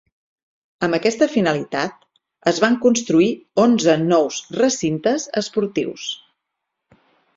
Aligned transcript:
Amb 0.85 0.95
aquesta 0.97 1.25
finalitat, 1.33 2.07
es 2.51 2.61
van 2.63 2.77
construir 2.87 3.29
onze 3.67 3.95
nous 4.07 4.41
recintes 4.63 5.29
esportius. 5.43 6.09